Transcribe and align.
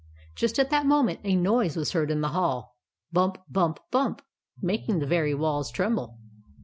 Just 0.33 0.57
at 0.57 0.71
that 0.71 0.87
moment 0.87 1.19
a 1.23 1.35
noise 1.35 1.75
was 1.75 1.91
heard 1.91 2.09
in 2.09 2.21
the 2.21 2.29
hall,— 2.29 2.75
bump! 3.13 3.37
bump! 3.47 3.79
bump 3.91 4.23
I 4.23 4.25
making 4.63 4.97
the 4.97 5.05
very 5.05 5.35
walls 5.35 5.69
tremble. 5.69 6.17